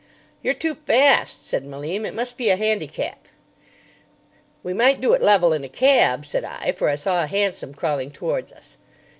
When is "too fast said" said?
0.55-1.63